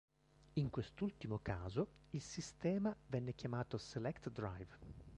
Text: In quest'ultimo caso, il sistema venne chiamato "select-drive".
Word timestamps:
In 0.53 0.71
quest'ultimo 0.71 1.37
caso, 1.43 1.87
il 2.09 2.23
sistema 2.23 2.91
venne 3.05 3.35
chiamato 3.35 3.77
"select-drive". 3.77 4.79